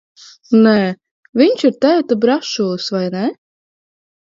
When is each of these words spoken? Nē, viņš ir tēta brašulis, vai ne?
Nē, 0.63 0.71
viņš 1.41 1.65
ir 1.69 1.77
tēta 1.87 2.19
brašulis, 2.25 2.91
vai 2.99 3.05
ne? 3.19 3.29